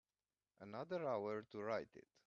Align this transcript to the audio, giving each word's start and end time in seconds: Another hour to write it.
Another 0.59 1.07
hour 1.07 1.43
to 1.51 1.61
write 1.61 1.89
it. 1.93 2.07